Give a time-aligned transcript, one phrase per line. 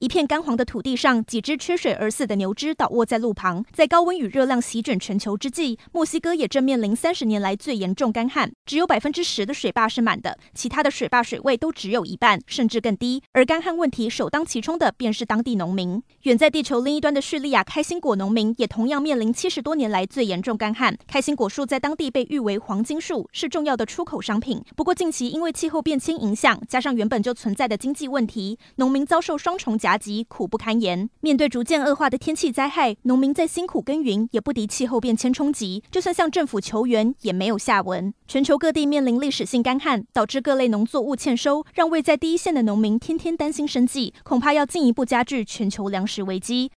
[0.00, 3.62] 一片干黄的土地上，几只缺水而死的牛只倒卧在路旁。
[3.70, 13.22] 在高温与热量席卷全球之际，墨西哥也正面临三十年来最严重干旱，只有百分之十的水坝是满的，其他的水坝水位都只有一半，甚至更低。
[13.32, 16.02] 而干旱问题首当其冲的便是当地农民。
[16.22, 20.96] 远在地球另一端的叙利亚开心果农民也同样面临七十多年来最严重干旱。
[21.06, 24.62] 开心果树在当地被誉为黄金树，是重要的出口商品。
[24.74, 29.89] 不过近期因为气候变迁影响，加上原本就存在的经济问题，农民遭受双重夹。
[29.90, 31.10] 夹击，苦不堪言。
[31.20, 35.82] 面对逐渐恶化的天气灾害，农民再辛苦耕耘，也不敌气候变迁冲击。
[35.90, 38.14] 就算向政府求援，也没有下文。
[38.28, 46.68] 全球各地面临历史性干旱，导致各类农作物欠收，让位在第一线的农民天天担心生计，恐怕要进一步加剧全球粮食危机。